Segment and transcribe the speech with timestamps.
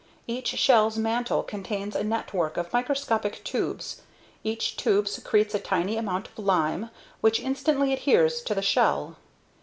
[0.25, 4.01] Each shell's mantle contains a network of microscopic tubes.
[4.43, 6.89] Each tube secretes a tiny amount of lime
[7.19, 9.17] which instantly adheres to the shell.